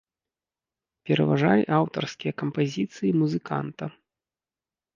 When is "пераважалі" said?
1.09-1.63